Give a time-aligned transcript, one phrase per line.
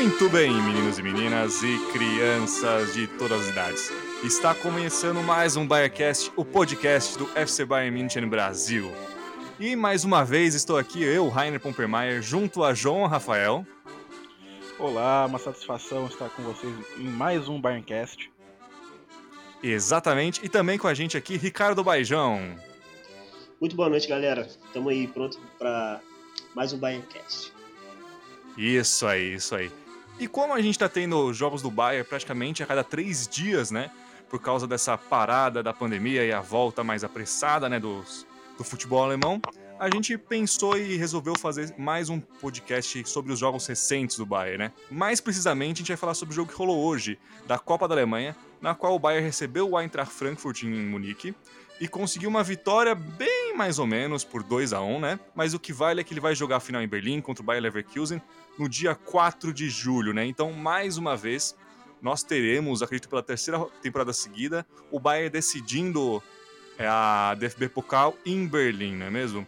[0.00, 3.92] Muito bem, meninos e meninas e crianças de todas as idades.
[4.24, 8.90] Está começando mais um Bayercast, o podcast do FC Bayern München Brasil.
[9.58, 13.66] E mais uma vez estou aqui, eu, Rainer Pompermeier, junto a João Rafael.
[14.78, 18.32] Olá, uma satisfação estar com vocês em mais um Bayerncast.
[19.62, 22.56] Exatamente, e também com a gente aqui, Ricardo Baijão.
[23.60, 24.48] Muito boa noite, galera.
[24.64, 26.00] Estamos aí pronto para
[26.54, 27.52] mais um Bayerncast.
[28.56, 29.70] Isso aí, isso aí.
[30.20, 33.90] E como a gente tá tendo jogos do Bayern praticamente a cada três dias, né?
[34.28, 37.80] Por causa dessa parada da pandemia e a volta mais apressada, né?
[37.80, 38.26] Dos,
[38.58, 39.40] do futebol alemão,
[39.78, 44.58] a gente pensou e resolveu fazer mais um podcast sobre os jogos recentes do Bayern,
[44.58, 44.72] né?
[44.90, 47.94] Mais precisamente, a gente vai falar sobre o jogo que rolou hoje, da Copa da
[47.94, 51.34] Alemanha, na qual o Bayern recebeu o Eintracht Frankfurt em Munique
[51.80, 55.20] e conseguiu uma vitória bem mais ou menos por 2 a 1 né?
[55.34, 57.46] Mas o que vale é que ele vai jogar a final em Berlim contra o
[57.46, 58.20] Bayer Leverkusen
[58.58, 60.24] no dia 4 de julho, né?
[60.26, 61.56] Então, mais uma vez,
[62.02, 66.22] nós teremos, acredito pela terceira temporada seguida, o Bayern decidindo
[66.78, 69.46] é, a DFB Pokal em Berlim, não é mesmo?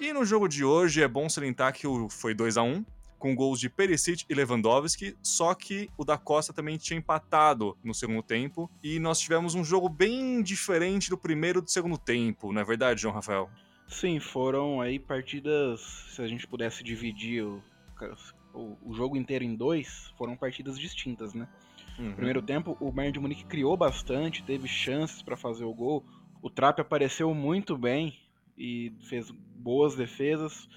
[0.00, 2.84] E no jogo de hoje é bom salientar que foi 2 a 1
[3.18, 7.94] com gols de Perisic e Lewandowski, só que o da Costa também tinha empatado no
[7.94, 12.52] segundo tempo, e nós tivemos um jogo bem diferente do primeiro e do segundo tempo,
[12.52, 13.48] não é verdade, João Rafael?
[13.88, 15.80] Sim, foram aí partidas,
[16.14, 17.46] se a gente pudesse dividir
[18.54, 21.48] o, o jogo inteiro em dois, foram partidas distintas, né?
[21.98, 22.06] Uhum.
[22.06, 26.04] No primeiro tempo, o Bayern de Munique criou bastante, teve chances para fazer o gol,
[26.42, 28.18] o Trapp apareceu muito bem
[28.56, 30.68] e fez boas defesas,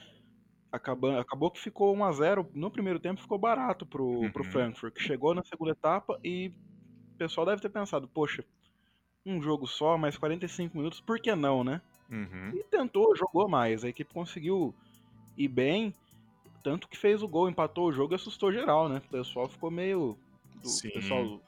[0.72, 4.32] acabou, acabou que ficou 1 a 0 no primeiro tempo ficou barato pro, uhum.
[4.32, 6.52] pro Frankfurt, que chegou na segunda etapa e
[7.14, 8.44] o pessoal deve ter pensado, poxa,
[9.26, 11.82] um jogo só, mais 45 minutos, por que não, né?
[12.10, 12.52] Uhum.
[12.54, 14.74] E tentou, jogou mais, a equipe conseguiu
[15.38, 15.94] ir bem,
[16.68, 18.98] tanto que fez o gol, empatou o jogo e assustou geral, né?
[18.98, 20.18] O pessoal ficou meio...
[20.62, 20.92] Do.
[20.92, 21.40] Pessoal,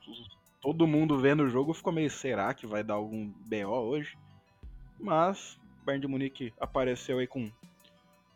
[0.61, 4.17] todo mundo vendo o jogo ficou meio, será que vai dar algum BO hoje?
[4.97, 7.51] Mas Bayern de Munique apareceu aí com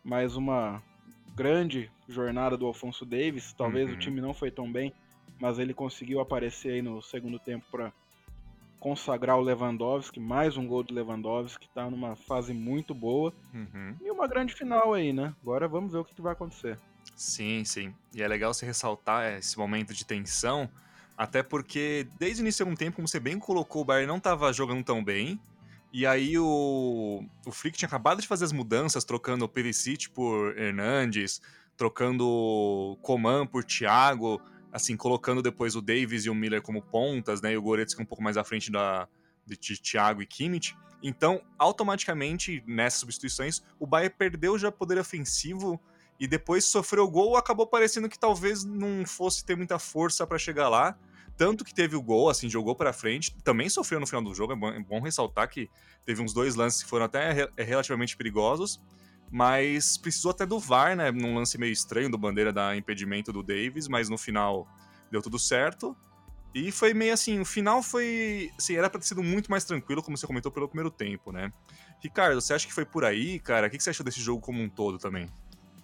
[0.04, 0.82] mais uma
[1.34, 3.54] grande jornada do Alfonso Davis.
[3.54, 3.96] Talvez uhum.
[3.96, 4.92] o time não foi tão bem,
[5.40, 7.94] mas ele conseguiu aparecer aí no segundo tempo para
[8.84, 13.32] consagrar o Lewandowski, mais um gol do Lewandowski, que está numa fase muito boa.
[13.54, 13.96] Uhum.
[14.02, 15.34] E uma grande final aí, né?
[15.40, 16.78] Agora vamos ver o que, que vai acontecer.
[17.16, 17.94] Sim, sim.
[18.14, 20.68] E é legal você ressaltar esse momento de tensão,
[21.16, 24.18] até porque desde o início de um tempo, como você bem colocou, o Bayern não
[24.18, 25.40] estava jogando tão bem.
[25.90, 30.58] E aí o, o Flick tinha acabado de fazer as mudanças, trocando o Perisic por
[30.58, 31.40] Hernandes,
[31.74, 34.42] trocando Coman por Thiago,
[34.74, 37.52] assim, colocando depois o Davis e o Miller como pontas, né?
[37.52, 39.08] E o Goretzka um pouco mais à frente da,
[39.46, 40.76] de, de Thiago e Kimmich.
[41.00, 45.80] Então, automaticamente, nessas substituições, o Bayern perdeu já poder ofensivo
[46.18, 50.38] e depois sofreu o gol, acabou parecendo que talvez não fosse ter muita força para
[50.38, 50.98] chegar lá.
[51.36, 54.54] Tanto que teve o gol, assim, jogou para frente, também sofreu no final do jogo.
[54.54, 55.70] É bom, é bom, ressaltar que
[56.04, 58.80] teve uns dois lances que foram até re é relativamente perigosos,
[59.34, 61.10] mas precisou até do VAR, né?
[61.10, 64.64] Num lance meio estranho do bandeira da impedimento do Davis, mas no final
[65.10, 65.96] deu tudo certo.
[66.54, 68.52] E foi meio assim, o final foi.
[68.56, 71.52] Assim, era pra ter sido muito mais tranquilo, como você comentou pelo primeiro tempo, né?
[71.98, 73.66] Ricardo, você acha que foi por aí, cara?
[73.66, 75.28] O que você achou desse jogo como um todo também?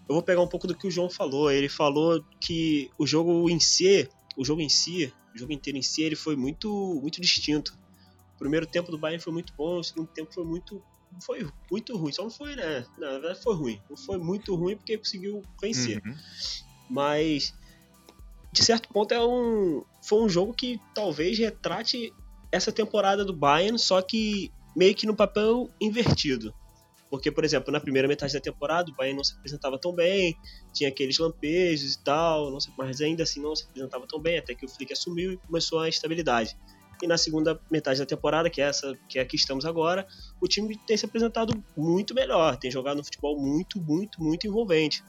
[0.09, 1.51] Eu vou pegar um pouco do que o João falou.
[1.51, 5.83] Ele falou que o jogo em si, o jogo em si, o jogo inteiro em
[5.83, 6.71] si, ele foi muito,
[7.03, 7.77] muito distinto.
[8.37, 10.81] O primeiro tempo do Bayern foi muito bom, o segundo tempo foi muito
[11.21, 12.13] foi muito ruim.
[12.13, 12.87] Só não foi, né?
[12.99, 13.81] Na verdade foi ruim.
[13.89, 16.03] Não foi muito ruim porque conseguiu vencer.
[16.05, 16.15] Uhum.
[16.89, 17.55] Mas
[18.53, 22.13] de certo ponto é um foi um jogo que talvez retrate
[22.51, 26.55] essa temporada do Bayern, só que meio que no papel invertido.
[27.09, 30.37] Porque, por exemplo, na primeira metade da temporada, o Bayern não se apresentava tão bem,
[30.73, 34.39] tinha aqueles lampejos e tal, não sei, mas ainda assim não se apresentava tão bem,
[34.39, 36.57] até que o Flick assumiu e começou a estabilidade.
[37.03, 40.07] E na segunda metade da temporada, que é essa que é aqui estamos agora,
[40.41, 45.03] o time tem se apresentado muito melhor, tem jogado um futebol muito, muito, muito envolvente.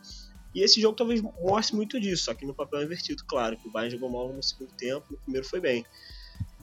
[0.54, 3.72] E esse jogo talvez mostre muito disso, só que no papel invertido, claro, que o
[3.72, 5.86] Bayern jogou mal no segundo tempo, no primeiro foi bem.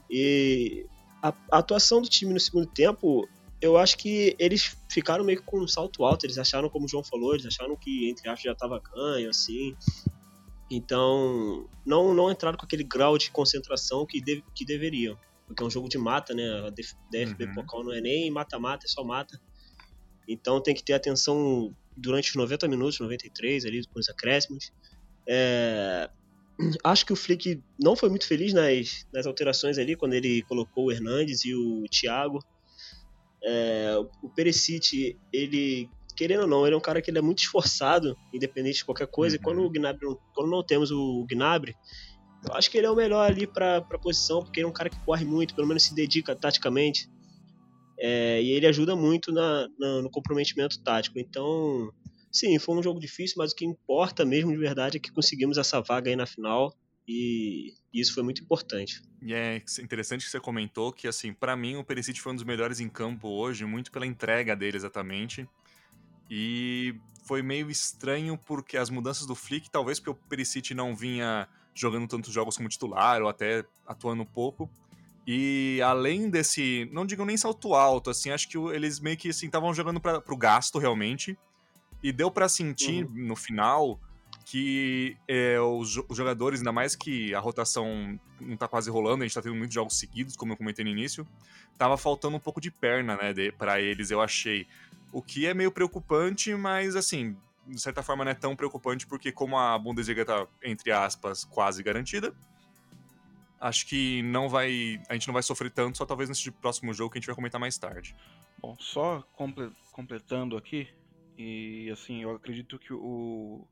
[0.09, 0.85] E
[1.21, 3.27] a, a atuação do time no segundo tempo
[3.61, 6.25] eu acho que eles ficaram meio com um salto alto.
[6.25, 9.75] Eles acharam, como o João falou, eles acharam que, entre aspas, já estava ganho, assim.
[10.69, 15.17] Então, não, não entraram com aquele grau de concentração que, de, que deveriam.
[15.47, 16.43] Porque é um jogo de mata, né?
[16.67, 17.55] A DFB uhum.
[17.55, 19.41] Pokal não é nem mata-mata, é só mata.
[20.27, 24.71] Então tem que ter atenção durante os 90 minutos, 93 ali, com os acréscimos.
[25.27, 26.09] É,
[26.83, 30.85] acho que o Flick não foi muito feliz nas, nas alterações ali, quando ele colocou
[30.85, 32.39] o Hernandes e o Thiago.
[33.43, 37.39] É, o Perisic, ele, querendo ou não, ele é um cara que ele é muito
[37.39, 39.35] esforçado, independente de qualquer coisa.
[39.35, 39.41] Uhum.
[39.41, 41.75] E quando, o Gnabry, quando não temos o Gnabry,
[42.47, 44.73] eu acho que ele é o melhor ali para a posição, porque ele é um
[44.73, 47.09] cara que corre muito, pelo menos se dedica taticamente.
[47.99, 51.19] É, e ele ajuda muito na, na, no comprometimento tático.
[51.19, 51.91] Então,
[52.31, 55.57] sim, foi um jogo difícil, mas o que importa mesmo de verdade é que conseguimos
[55.57, 56.73] essa vaga aí na final.
[57.11, 59.01] E isso foi muito importante.
[59.21, 62.45] E é interessante que você comentou que, assim, para mim o Perisic foi um dos
[62.45, 65.49] melhores em campo hoje, muito pela entrega dele exatamente.
[66.29, 71.47] E foi meio estranho porque as mudanças do Flick, talvez porque o Perisic não vinha
[71.73, 74.69] jogando tantos jogos como titular ou até atuando pouco,
[75.31, 79.45] e além desse, não digo nem salto alto, assim, acho que eles meio que assim
[79.45, 81.37] estavam jogando para pro gasto realmente.
[82.01, 83.27] E deu para sentir uhum.
[83.27, 83.99] no final
[84.43, 89.27] que é, os, os, jogadores, ainda mais que a rotação não tá quase rolando, a
[89.27, 91.27] gente tá tendo muitos jogos seguidos, como eu comentei no início,
[91.77, 94.65] tava faltando um pouco de perna, né, para eles, eu achei.
[95.11, 97.35] O que é meio preocupante, mas assim,
[97.67, 101.81] de certa forma não é tão preocupante, porque como a Bundesliga tá, entre aspas, quase
[101.83, 102.33] garantida,
[103.59, 105.01] acho que não vai.
[105.09, 107.35] A gente não vai sofrer tanto, só talvez nesse próximo jogo que a gente vai
[107.35, 108.15] comentar mais tarde.
[108.61, 109.23] Bom, só
[109.91, 110.87] completando aqui,
[111.37, 113.65] e assim, eu acredito que o,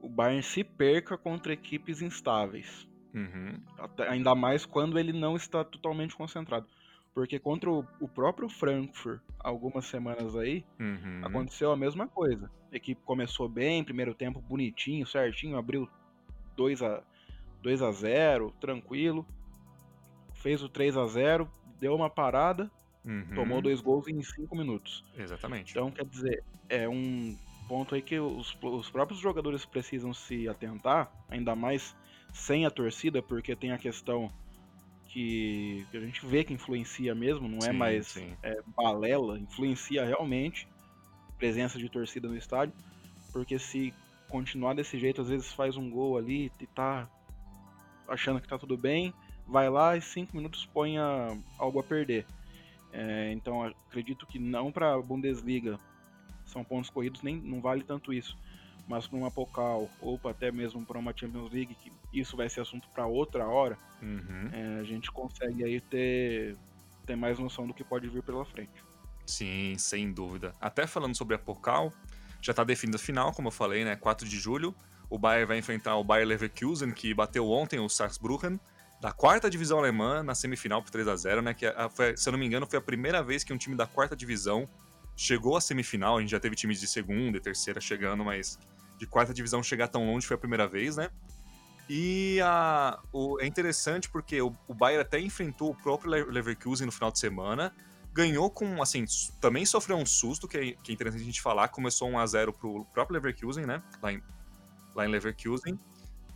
[0.00, 2.86] o Bayern se perca contra equipes instáveis.
[3.14, 3.58] Uhum.
[3.78, 6.66] Até, ainda mais quando ele não está totalmente concentrado.
[7.16, 11.22] Porque contra o, o próprio Frankfurt, algumas semanas aí, uhum.
[11.24, 12.50] aconteceu a mesma coisa.
[12.70, 15.88] A equipe começou bem, primeiro tempo bonitinho, certinho, abriu
[16.58, 17.02] 2 a
[17.62, 19.26] 2 a 0 tranquilo.
[20.34, 21.48] Fez o 3 a 0
[21.80, 22.70] deu uma parada,
[23.02, 23.34] uhum.
[23.34, 25.02] tomou dois gols em 5 minutos.
[25.16, 25.70] Exatamente.
[25.70, 27.34] Então, quer dizer, é um
[27.66, 31.96] ponto aí que os, os próprios jogadores precisam se atentar, ainda mais
[32.34, 34.30] sem a torcida, porque tem a questão
[35.16, 40.04] que, que a gente vê que influencia mesmo, não é sim, mais é, balela, influencia
[40.04, 40.68] realmente
[41.38, 42.74] presença de torcida no estádio,
[43.32, 43.94] porque se
[44.28, 47.08] continuar desse jeito, às vezes faz um gol ali e tá
[48.06, 49.14] achando que tá tudo bem,
[49.46, 52.26] vai lá e cinco minutos põe a, algo a perder.
[52.92, 55.80] É, então acredito que não para a Bundesliga
[56.44, 58.36] são pontos corridos, nem não vale tanto isso.
[58.88, 62.60] Mas para uma Pokal ou até mesmo para uma Champions League, que isso vai ser
[62.60, 64.50] assunto para outra hora, uhum.
[64.52, 66.56] é, a gente consegue aí ter,
[67.04, 68.84] ter mais noção do que pode vir pela frente.
[69.26, 70.54] Sim, sem dúvida.
[70.60, 71.92] Até falando sobre a Pokal,
[72.40, 73.96] já está definida a final, como eu falei, né?
[73.96, 74.74] 4 de julho.
[75.10, 78.58] O Bayern vai enfrentar o Bayer Leverkusen, que bateu ontem o Saarbrücken,
[79.00, 81.54] da quarta divisão alemã, na semifinal por 3 a 0 né?
[81.54, 83.86] Que foi, se eu não me engano, foi a primeira vez que um time da
[83.86, 84.68] quarta divisão
[85.16, 86.18] chegou à semifinal.
[86.18, 88.58] A gente já teve times de segunda e terceira chegando, mas
[88.98, 91.10] de quarta divisão chegar tão longe foi a primeira vez, né?
[91.88, 96.92] E a, o, é interessante porque o, o Bayern até enfrentou o próprio Leverkusen no
[96.92, 97.72] final de semana,
[98.12, 99.04] ganhou com, assim,
[99.40, 102.26] também sofreu um susto, que é, que é interessante a gente falar, começou 1 a
[102.26, 103.82] 0 pro próprio Leverkusen, né?
[104.02, 104.22] Lá em,
[104.94, 105.78] lá em Leverkusen.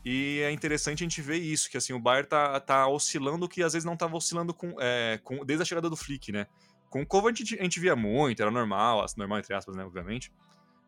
[0.05, 3.63] E é interessante a gente ver isso, que assim, o Bayern tá, tá oscilando que
[3.63, 6.47] às vezes não estava oscilando com, é, com, desde a chegada do Flick, né?
[6.89, 9.85] Com o Kovac a gente, a gente via muito, era normal, normal entre aspas, né,
[9.85, 10.33] obviamente.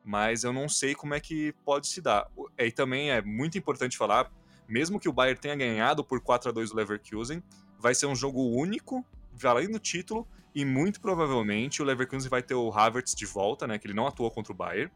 [0.05, 2.27] Mas eu não sei como é que pode se dar.
[2.57, 4.31] É, e também é muito importante falar,
[4.69, 7.43] mesmo que o Bayern tenha ganhado por 4 a 2 o Leverkusen,
[7.79, 12.55] vai ser um jogo único, valendo o título, e muito provavelmente o Leverkusen vai ter
[12.55, 14.91] o Havertz de volta, né, que ele não atuou contra o Bayern.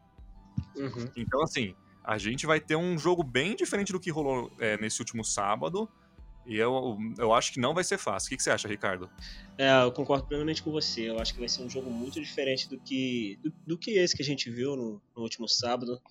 [0.75, 1.09] Uhum.
[1.15, 5.01] Então, assim, a gente vai ter um jogo bem diferente do que rolou é, nesse
[5.01, 5.89] último sábado.
[6.47, 8.27] E eu, eu acho que não vai ser fácil.
[8.33, 9.09] O que, você acha, Ricardo?
[9.57, 11.09] É, eu concordo plenamente com você.
[11.09, 14.15] Eu acho que vai ser um jogo muito diferente do que, do, do que esse
[14.15, 16.01] que a gente viu no, no, último sábado.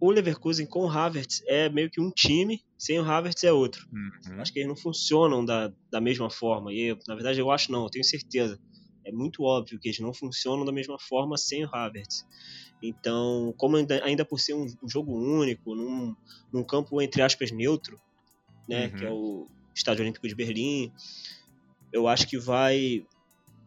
[0.00, 3.86] O Leverkusen com o Havertz é meio que um time, sem o Havertz é outro.
[3.92, 4.40] Uhum.
[4.40, 6.72] Acho que eles não funcionam da, da mesma forma.
[6.72, 8.58] E, na verdade, eu acho não, eu tenho certeza.
[9.04, 12.26] É muito óbvio que eles não funcionam da mesma forma sem o Havertz.
[12.82, 16.16] Então, como ainda, ainda por ser um, um jogo único, num,
[16.52, 18.00] num, campo entre aspas neutro,
[18.68, 18.96] né, uhum.
[18.96, 20.90] que é o Estádio Olímpico de Berlim,
[21.92, 23.06] eu acho que vai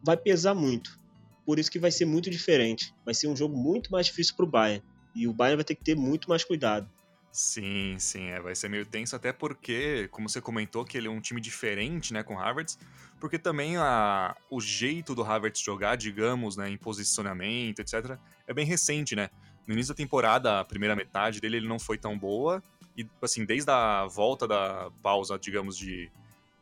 [0.02, 0.98] vai pesar muito.
[1.46, 2.92] Por isso que vai ser muito diferente.
[3.04, 4.84] Vai ser um jogo muito mais difícil para o Bayern.
[5.14, 6.88] E o Bayern vai ter que ter muito mais cuidado.
[7.32, 11.10] Sim, sim, é, vai ser meio tenso, até porque, como você comentou, que ele é
[11.10, 12.76] um time diferente, né, com Harvard,
[13.20, 18.66] porque também a, o jeito do Havertz jogar, digamos, né, em posicionamento, etc., é bem
[18.66, 19.30] recente, né?
[19.64, 22.60] No início da temporada, a primeira metade dele ele não foi tão boa,
[23.00, 26.10] e assim, desde a volta da pausa, digamos, de,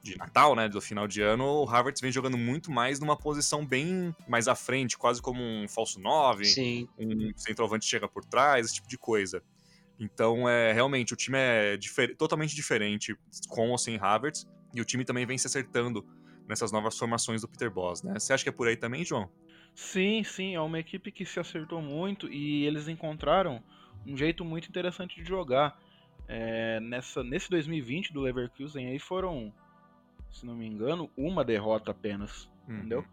[0.03, 3.65] de Natal, né, do final de ano, o Havertz vem jogando muito mais numa posição
[3.67, 6.89] bem mais à frente, quase como um falso 9, Sim.
[6.99, 9.43] um centroavante chega por trás, esse tipo de coisa.
[9.99, 13.17] Então, é realmente, o time é difer totalmente diferente
[13.49, 16.07] com ou sem Havertz, e o time também vem se acertando
[16.49, 18.15] nessas novas formações do Peter Boss, né?
[18.19, 19.31] Você acha que é por aí também, João?
[19.75, 23.63] Sim, sim, é uma equipe que se acertou muito e eles encontraram
[24.07, 25.79] um jeito muito interessante de jogar.
[26.29, 29.53] É, nessa, nesse 2020 do Leverkusen aí foram,
[30.31, 32.77] se não me engano, uma derrota apenas, uhum.
[32.77, 33.05] entendeu?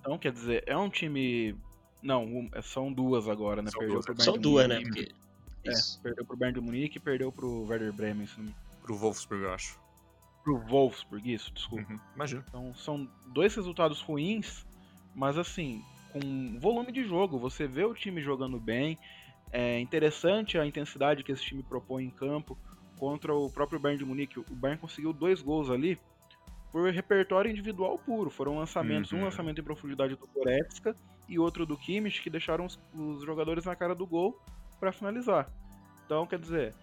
[0.00, 1.54] Então, quer dizer, é um time...
[2.02, 3.70] Não, um, são duas agora, né?
[3.70, 4.80] São perdeu duas, pro são duas né?
[4.80, 5.12] Porque...
[5.64, 5.72] É,
[6.02, 8.26] perdeu pro Bayern de Munique e perdeu pro Werder Bremen.
[8.26, 8.54] Se não...
[8.82, 9.78] Pro Wolfsburg, eu acho.
[10.44, 11.92] Pro Wolfsburg, isso, desculpa.
[11.92, 12.44] Uhum, imagina.
[12.48, 14.64] Então, são dois resultados ruins,
[15.12, 15.82] mas assim,
[16.12, 18.96] com volume de jogo, você vê o time jogando bem,
[19.52, 22.58] é interessante a intensidade que esse time propõe em campo
[22.98, 24.38] contra o próprio Bayern de Munique.
[24.38, 25.98] O Bayern conseguiu dois gols ali
[26.72, 28.30] por repertório individual puro.
[28.30, 29.20] Foram lançamentos, uhum.
[29.20, 30.96] um lançamento em profundidade do Goretzka
[31.28, 34.38] e outro do Kimmich, que deixaram os, os jogadores na cara do gol
[34.78, 35.50] para finalizar.
[36.04, 36.74] Então, quer dizer,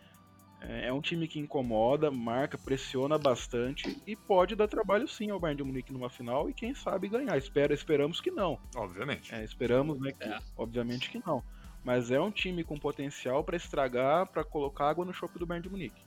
[0.62, 5.39] é, é um time que incomoda, marca, pressiona bastante e pode dar trabalho sim ao
[5.39, 7.38] Bayern de Munique numa final e quem sabe ganhar.
[7.38, 8.60] Espera, esperamos que não.
[8.75, 9.34] Obviamente.
[9.34, 10.12] É, esperamos, né?
[10.12, 10.39] Que, é.
[10.58, 11.43] Obviamente que não.
[11.83, 15.63] Mas é um time com potencial para estragar, para colocar água no chope do Bayern
[15.63, 16.01] de Munique.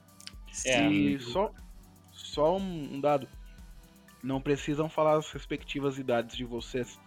[0.65, 0.87] É.
[0.87, 1.51] E só,
[2.11, 3.27] só um dado.
[4.23, 6.99] Não precisam falar as respectivas idades de vocês.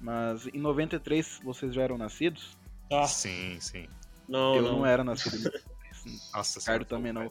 [0.00, 2.58] Mas em 93 vocês já eram nascidos?
[2.92, 3.06] Ah.
[3.06, 3.86] Sim, sim.
[4.28, 6.30] Não, Eu não, não era nascido em 93.
[6.34, 7.30] Nossa, Ricardo também não.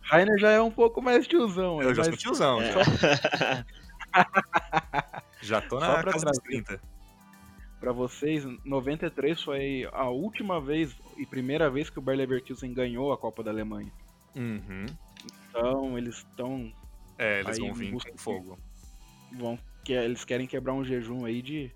[0.00, 1.80] Rainer já é um pouco mais tiozão.
[1.80, 2.60] Eu já sou tiozão.
[2.60, 2.72] É.
[2.72, 2.82] Já.
[5.40, 6.91] já tô na casa dos 30
[7.82, 13.12] para vocês, 93 foi a última vez e primeira vez que o Bayer Leverkusen ganhou
[13.12, 13.92] a Copa da Alemanha.
[14.36, 14.86] Uhum.
[15.48, 16.72] Então eles estão.
[17.18, 18.56] É, eles vão vir com fogo.
[19.32, 21.72] Vão, que eles querem quebrar um jejum aí de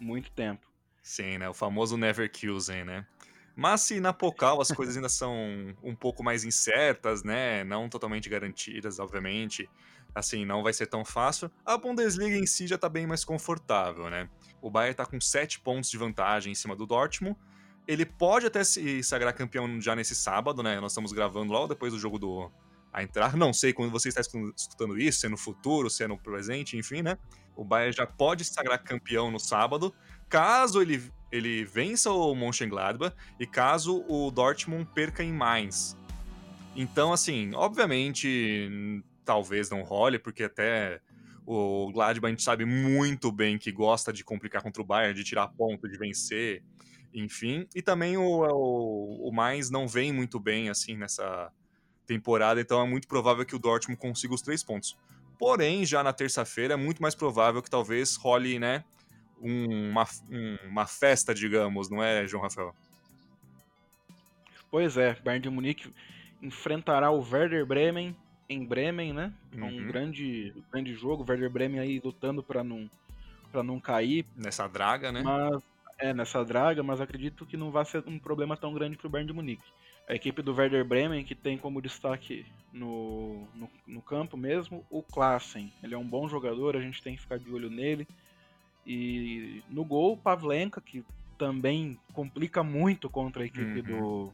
[0.00, 0.66] muito tempo.
[1.02, 1.46] Sim, né?
[1.46, 3.06] O famoso Neverkusen, né?
[3.54, 5.36] Mas se na Pocal as coisas ainda são
[5.82, 7.62] um pouco mais incertas, né?
[7.64, 9.68] Não totalmente garantidas, obviamente.
[10.14, 11.50] Assim, não vai ser tão fácil.
[11.66, 14.26] A Bundesliga em si já tá bem mais confortável, né?
[14.64, 17.36] O Bayern tá com 7 pontos de vantagem em cima do Dortmund.
[17.86, 20.80] Ele pode até se sagrar campeão já nesse sábado, né?
[20.80, 22.50] Nós estamos gravando logo depois do jogo do
[22.90, 23.36] a entrar.
[23.36, 26.78] Não sei quando você está escutando isso, se é no futuro, se é no presente,
[26.78, 27.18] enfim, né?
[27.54, 29.94] O Bayern já pode se sagrar campeão no sábado,
[30.30, 35.94] caso ele, ele vença o Mönchengladbach e caso o Dortmund perca em Mainz.
[36.74, 38.72] Então, assim, obviamente,
[39.26, 41.02] talvez não role, porque até
[41.46, 45.24] o Gladbach a gente sabe muito bem que gosta de complicar contra o Bayern, de
[45.24, 46.62] tirar ponto, de vencer,
[47.12, 47.66] enfim.
[47.74, 51.52] E também o, o, o mais não vem muito bem assim nessa
[52.06, 54.96] temporada, então é muito provável que o Dortmund consiga os três pontos.
[55.38, 58.84] Porém, já na terça-feira é muito mais provável que talvez role, né,
[59.40, 60.06] uma,
[60.66, 62.74] uma festa, digamos, não é, João Rafael?
[64.70, 65.92] Pois é, Bayern de Munique
[66.42, 68.16] enfrentará o Werder Bremen
[68.48, 69.32] em Bremen, né?
[69.56, 69.86] É um uhum.
[69.86, 71.24] grande, grande jogo.
[71.28, 72.88] Werder Bremen aí lutando para não
[73.50, 75.22] para não cair nessa draga, né?
[75.22, 75.62] Mas
[75.98, 79.10] é nessa draga, mas acredito que não vai ser um problema tão grande para o
[79.10, 79.62] Bayern de Munique.
[80.08, 85.02] A equipe do Werder Bremen que tem como destaque no, no, no campo mesmo o
[85.02, 85.72] Klassen.
[85.82, 88.06] Ele é um bom jogador, a gente tem que ficar de olho nele.
[88.86, 91.04] E no gol, Pavlenka, que
[91.38, 93.82] também complica muito contra a equipe uhum.
[93.82, 94.32] do,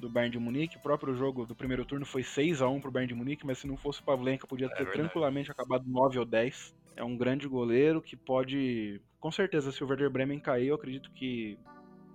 [0.00, 0.76] do Bayern de Munique.
[0.76, 3.58] O próprio jogo do primeiro turno foi 6 a 1 pro Bayern de Munique, mas
[3.58, 6.74] se não fosse o Pavlenka, podia é ter é tranquilamente acabado 9 ou 10.
[6.96, 11.10] É um grande goleiro que pode, com certeza, se o Werder Bremen cair, eu acredito
[11.12, 11.58] que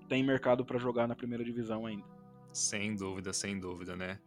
[0.09, 2.03] tem mercado para jogar na primeira divisão ainda.
[2.51, 4.19] Sem dúvida, sem dúvida, né?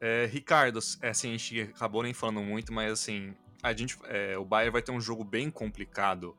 [0.00, 4.38] É, Ricardo, é, assim, a gente acabou nem falando muito, mas assim, a gente, é,
[4.38, 6.36] o Bayern vai ter um jogo bem complicado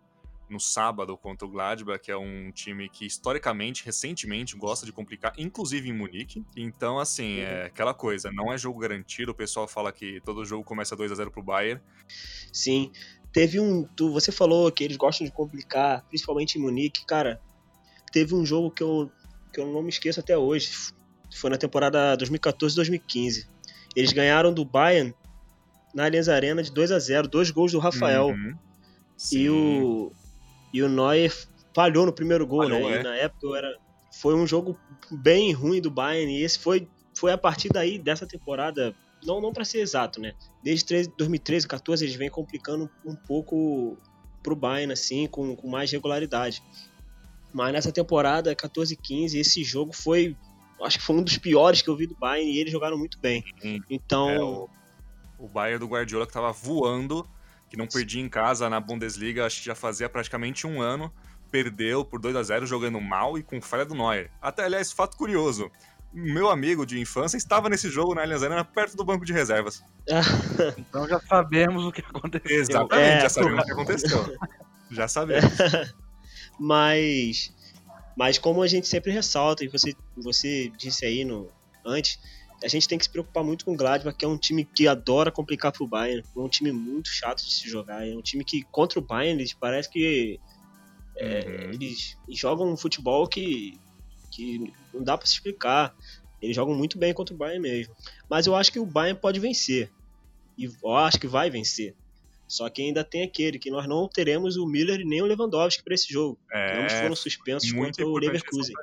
[0.50, 5.34] no sábado contra o Gladbach, que é um time que historicamente, recentemente, gosta de complicar,
[5.38, 6.46] inclusive em Munique.
[6.56, 9.32] Então, assim, é aquela coisa, não é jogo garantido.
[9.32, 11.82] O pessoal fala que todo jogo começa 2 a 0 pro Bayern.
[12.52, 12.92] Sim.
[13.32, 13.84] Teve um.
[13.84, 17.06] Tu, você falou que eles gostam de complicar, principalmente em Munique.
[17.06, 17.40] Cara,
[18.12, 19.12] teve um jogo que eu,
[19.54, 20.72] que eu não me esqueço até hoje.
[21.32, 23.48] Foi na temporada 2014-2015.
[23.96, 25.14] Eles ganharam do Bayern
[25.94, 28.28] na Allianz Arena de 2 a 0 dois gols do Rafael.
[28.28, 28.56] Uhum.
[29.32, 30.12] E o,
[30.74, 31.34] e o Neuer
[31.74, 32.98] falhou no primeiro gol, falhou, né?
[32.98, 33.00] É.
[33.00, 33.78] E na época era,
[34.12, 34.78] foi um jogo
[35.12, 36.32] bem ruim do Bayern.
[36.32, 38.96] E esse foi, foi a partir daí dessa temporada.
[39.24, 40.34] Não, não para ser exato, né?
[40.64, 43.98] Desde 2013, 14 eles vêm complicando um pouco
[44.42, 46.64] pro Bayern, assim, com, com mais regularidade.
[47.54, 50.36] Mas nessa temporada, 14 15, esse jogo foi.
[50.82, 53.20] Acho que foi um dos piores que eu vi do Bayern e eles jogaram muito
[53.20, 53.44] bem.
[53.90, 54.30] Então.
[54.30, 54.70] É, o
[55.38, 57.28] O Bayern do Guardiola que tava voando,
[57.70, 61.14] que não perdia em casa na Bundesliga, acho que já fazia praticamente um ano.
[61.52, 64.30] Perdeu por 2 a 0 jogando mal e com falha do Neuer.
[64.42, 65.72] Até, aliás, fato curioso.
[66.12, 69.84] Meu amigo de infância estava nesse jogo na Allianz Arena perto do banco de reservas.
[70.78, 72.60] então já sabemos o que aconteceu.
[72.60, 74.38] Exatamente, é, já sabemos o que aconteceu.
[74.90, 75.52] já sabemos.
[76.60, 77.54] mas,
[78.18, 81.48] mas como a gente sempre ressalta, e você, você disse aí no,
[81.86, 82.20] antes,
[82.64, 84.88] a gente tem que se preocupar muito com o Gladbach, que é um time que
[84.88, 86.24] adora complicar pro Bayern.
[86.36, 88.08] É um time muito chato de se jogar.
[88.08, 90.40] É um time que, contra o Bayern, eles parece que.
[91.16, 91.74] É, uhum.
[91.74, 93.78] Eles jogam um futebol que,
[94.32, 95.96] que não dá para se explicar.
[96.42, 97.96] Eles jogam muito bem contra o Bayern mesmo.
[98.30, 99.92] Mas eu acho que o Bayern pode vencer.
[100.58, 101.96] E eu acho que vai vencer.
[102.48, 105.94] Só que ainda tem aquele que nós não teremos o Miller nem o Lewandowski para
[105.94, 106.38] esse jogo.
[106.52, 108.74] É, ambos foram suspensos contra o Leverkusen.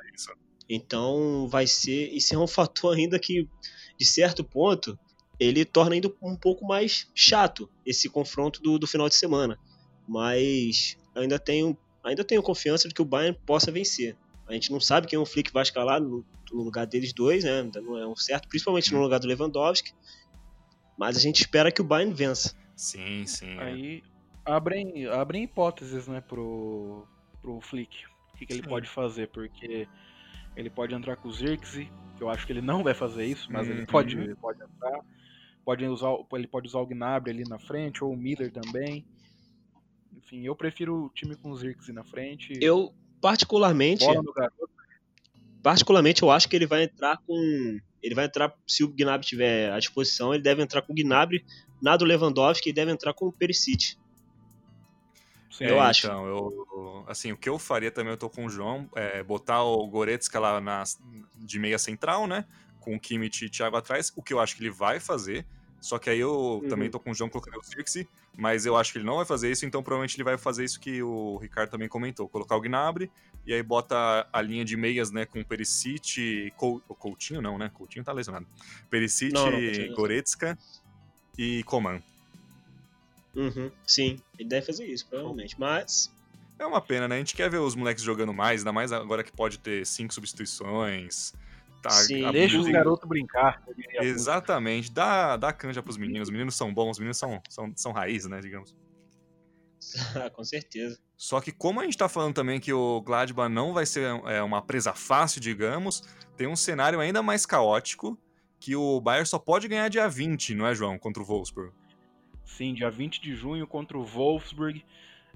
[0.69, 2.11] Então vai ser.
[2.13, 3.47] Isso é um fator ainda que,
[3.97, 4.97] de certo ponto,
[5.39, 9.57] ele torna ainda um pouco mais chato esse confronto do, do final de semana.
[10.07, 14.15] Mas ainda tenho, ainda tenho confiança de que o Bayern possa vencer.
[14.47, 17.61] A gente não sabe quem o Flick vai escalar no, no lugar deles dois, né?
[17.61, 19.93] Ainda não é um certo, principalmente no lugar do Lewandowski.
[20.97, 22.55] Mas a gente espera que o Bayern vença.
[22.75, 23.59] Sim, sim.
[23.59, 24.03] Aí
[24.45, 27.05] abrem, abrem hipóteses, né, pro,
[27.41, 28.05] pro Flick.
[28.33, 29.87] O que, que ele pode fazer, porque
[30.57, 33.47] ele pode entrar com o Zirkzee, que eu acho que ele não vai fazer isso,
[33.51, 33.75] mas uhum.
[33.75, 34.99] ele pode, ele pode entrar.
[35.63, 39.05] Pode usar, ele pode usar o Gnabry ali na frente, ou o Miller também.
[40.17, 42.53] Enfim, eu prefiro o time com o Zirkzee na frente.
[42.59, 44.03] Eu, particularmente.
[45.61, 47.79] Particularmente, eu acho que ele vai entrar com.
[48.01, 51.45] Ele vai entrar, se o Gnabry tiver à disposição, ele deve entrar com o Gnabry,
[51.81, 53.97] nada do Lewandowski, e deve entrar com o Perisic.
[55.59, 56.07] Eu é, acho.
[56.07, 59.63] Então, eu, assim, o que eu faria também, eu tô com o João, é botar
[59.63, 60.83] o Goretzka lá na,
[61.35, 62.45] de meia central, né?
[62.79, 65.45] Com o Kimmich e Thiago atrás, o que eu acho que ele vai fazer.
[65.79, 66.67] Só que aí eu uhum.
[66.67, 69.25] também tô com o João colocando o Circe, mas eu acho que ele não vai
[69.25, 72.61] fazer isso, então provavelmente ele vai fazer isso que o Ricardo também comentou, colocar o
[72.61, 73.11] Gnabry,
[73.45, 76.79] e aí bota a linha de meias, né, com Perisic, Cou...
[76.81, 78.45] Coutinho não, né, Coutinho tá lesionado.
[78.89, 80.57] Perisic, não, não, Goretzka
[81.37, 82.01] e Coman.
[83.37, 85.55] Uhum, sim, ele deve fazer isso, provavelmente.
[85.59, 86.11] Mas.
[86.57, 87.15] É uma pena, né?
[87.15, 90.11] A gente quer ver os moleques jogando mais, ainda mais agora que pode ter cinco
[90.11, 91.33] substituições.
[91.83, 93.63] Tá, Sim, deixa os garotos brincar.
[94.01, 96.29] Exatamente, dá, dá canja pros meninos.
[96.29, 98.75] Os meninos são bons, os meninos são, são, são raízes, né, digamos.
[100.33, 100.99] Com certeza.
[101.15, 104.41] Só que como a gente tá falando também que o Gladbach não vai ser é,
[104.41, 106.03] uma presa fácil, digamos,
[106.35, 108.17] tem um cenário ainda mais caótico
[108.59, 110.97] que o Bayern só pode ganhar dia 20, não é, João?
[110.97, 111.71] Contra o Wolfsburg.
[112.47, 114.83] Sim, dia 20 de junho contra o Wolfsburg.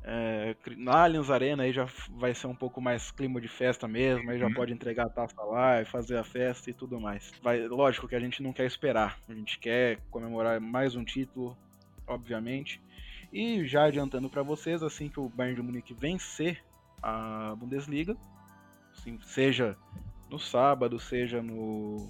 [0.03, 4.31] É, na Allianz Arena aí já vai ser um pouco mais clima de festa mesmo,
[4.31, 4.53] aí já uhum.
[4.53, 7.31] pode entregar a taça lá e fazer a festa e tudo mais.
[7.43, 11.55] Vai, lógico que a gente não quer esperar, a gente quer comemorar mais um título,
[12.07, 12.81] obviamente.
[13.31, 16.63] E já adiantando para vocês, assim que o Bayern de Munique vencer
[17.03, 18.17] a Bundesliga,
[18.97, 19.77] assim, seja
[20.29, 22.09] no sábado, seja no,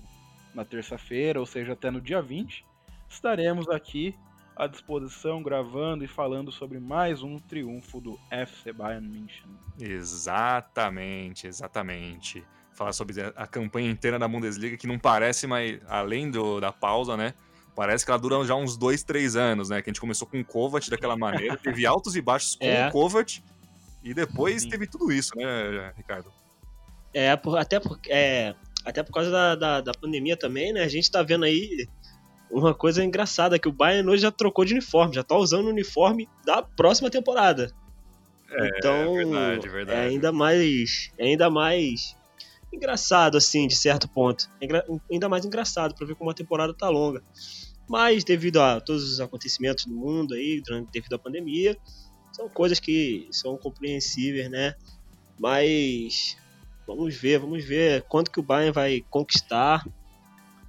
[0.53, 2.63] na terça-feira, ou seja até no dia 20,
[3.09, 4.15] estaremos aqui
[4.55, 9.45] à disposição, gravando e falando sobre mais um triunfo do FC Bayern München.
[9.79, 12.43] Exatamente, exatamente.
[12.73, 17.17] Falar sobre a campanha inteira da Bundesliga, que não parece, mas além do, da pausa,
[17.17, 17.33] né?
[17.75, 19.81] Parece que ela dura já uns dois, três anos, né?
[19.81, 22.87] Que a gente começou com o Kovac daquela maneira, teve altos e baixos com é.
[22.87, 23.41] o Kovac,
[24.03, 24.69] e depois Sim.
[24.69, 26.31] teve tudo isso, né, Ricardo?
[27.13, 30.83] É, por, até, por, é, até por causa da, da, da pandemia também, né?
[30.83, 31.87] A gente tá vendo aí
[32.51, 35.69] uma coisa engraçada que o Bayern hoje já trocou de uniforme, já tá usando o
[35.69, 37.73] uniforme da próxima temporada.
[38.49, 39.97] É, então, verdade, verdade.
[39.97, 42.15] é ainda mais, é ainda mais
[42.71, 44.49] engraçado assim, de certo ponto.
[44.61, 44.67] É
[45.09, 47.23] ainda mais engraçado para ver como a temporada tá longa.
[47.87, 50.61] Mas devido a todos os acontecimentos do mundo aí,
[50.91, 51.77] devido à pandemia,
[52.31, 54.75] são coisas que são compreensíveis, né?
[55.39, 56.37] Mas
[56.85, 59.85] vamos ver, vamos ver quanto que o Bayern vai conquistar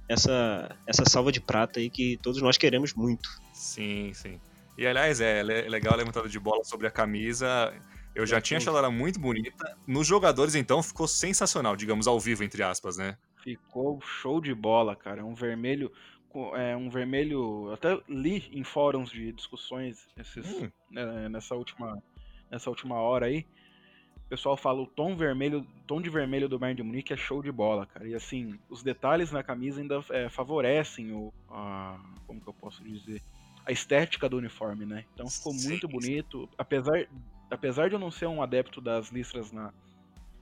[0.07, 3.29] essa, essa salva de prata aí que todos nós queremos muito.
[3.53, 4.39] Sim, sim.
[4.77, 7.73] E aliás, é legal a levantada de bola sobre a camisa.
[8.15, 9.77] Eu já tinha achado ela muito bonita.
[9.87, 13.17] Nos jogadores, então, ficou sensacional, digamos, ao vivo, entre aspas, né?
[13.43, 15.21] Ficou show de bola, cara.
[15.21, 15.91] É um vermelho.
[16.55, 17.71] É um vermelho.
[17.71, 20.71] Até li em fóruns de discussões esses, hum.
[20.89, 22.01] né, nessa, última,
[22.49, 23.45] nessa última hora aí
[24.33, 27.51] pessoal fala o tom vermelho, tom de vermelho do Bayern de Munique é show de
[27.51, 28.07] bola, cara.
[28.07, 32.83] E assim, os detalhes na camisa ainda é, favorecem o, a, como que eu posso
[32.83, 33.21] dizer,
[33.63, 35.05] a estética do uniforme, né?
[35.13, 37.05] Então ficou muito bonito, apesar,
[37.51, 39.71] apesar de eu não ser um adepto das listras na,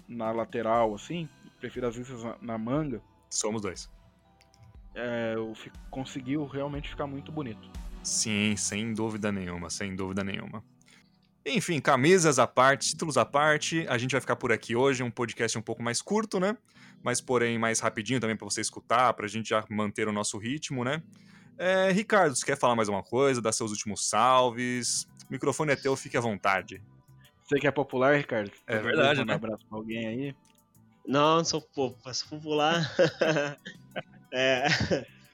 [0.08, 1.28] na lateral, assim,
[1.60, 3.02] prefiro as listras na, na manga.
[3.30, 3.92] Somos dois.
[4.96, 5.52] É, eu,
[5.90, 7.70] conseguiu realmente ficar muito bonito.
[8.02, 10.64] Sim, sem dúvida nenhuma, sem dúvida nenhuma.
[11.46, 15.10] Enfim, camisas à parte, títulos à parte, a gente vai ficar por aqui hoje, um
[15.10, 16.56] podcast um pouco mais curto, né?
[17.04, 20.38] Mas porém mais rapidinho também para você escutar, para a gente já manter o nosso
[20.38, 21.02] ritmo, né?
[21.58, 25.08] É, Ricardo, você quer falar mais uma coisa, dar seus últimos salves?
[25.28, 26.82] O microfone é teu, fique à vontade.
[27.44, 28.52] Você que é popular, Ricardo?
[28.68, 29.34] É verdade, né?
[29.34, 30.36] Um abraço pra alguém aí.
[31.08, 31.68] Não, não sou
[32.14, 32.96] sou popular.
[34.32, 34.68] é.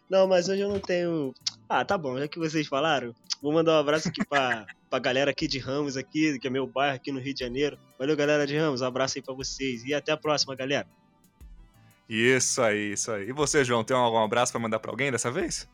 [0.09, 1.33] Não, mas hoje eu não tenho.
[1.67, 5.31] Ah, tá bom, já que vocês falaram, vou mandar um abraço aqui pra, pra galera
[5.31, 7.77] aqui de Ramos, aqui, que é meu bairro aqui no Rio de Janeiro.
[7.97, 9.83] Valeu, galera de Ramos, um abraço aí pra vocês.
[9.85, 10.87] E até a próxima, galera.
[12.09, 13.29] Isso aí, isso aí.
[13.29, 15.67] E você, João, tem algum abraço para mandar para alguém dessa vez?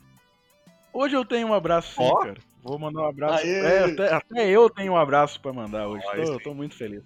[0.92, 2.18] Hoje eu tenho um abraço sim, oh.
[2.18, 2.38] cara.
[2.64, 3.46] Vou mandar um abraço.
[3.46, 6.04] É, até, até, eu tenho um abraço para mandar hoje.
[6.08, 7.04] Oh, tô, tô, muito feliz.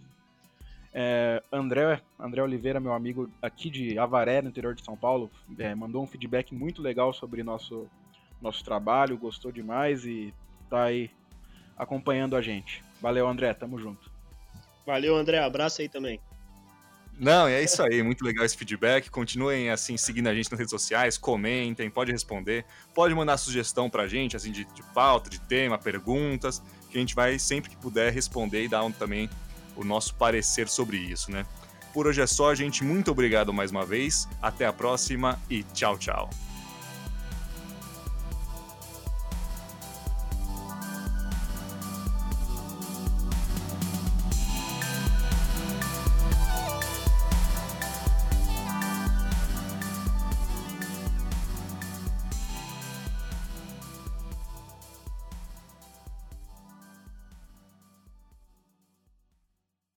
[0.93, 5.73] É, André, André Oliveira, meu amigo aqui de Avaré, no interior de São Paulo, é,
[5.73, 7.87] mandou um feedback muito legal sobre nosso,
[8.41, 10.33] nosso trabalho, gostou demais e
[10.69, 11.09] tá aí
[11.77, 12.83] acompanhando a gente.
[13.01, 14.11] Valeu, André, tamo junto.
[14.85, 16.19] Valeu, André, abraço aí também.
[17.19, 19.09] Não, é isso aí, muito legal esse feedback.
[19.09, 24.07] Continuem assim seguindo a gente nas redes sociais, comentem, pode responder, pode mandar sugestão pra
[24.07, 28.13] gente, assim, de, de pauta, de tema, perguntas, que a gente vai sempre que puder
[28.13, 29.27] responder e dar um, também
[29.75, 31.45] o nosso parecer sobre isso, né?
[31.91, 32.83] Por hoje é só, gente.
[32.83, 34.27] Muito obrigado mais uma vez.
[34.39, 36.29] Até a próxima e tchau, tchau.